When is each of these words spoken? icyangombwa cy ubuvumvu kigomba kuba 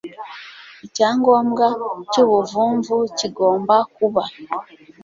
icyangombwa 0.85 1.65
cy 2.11 2.17
ubuvumvu 2.23 2.95
kigomba 3.17 3.75
kuba 3.95 4.23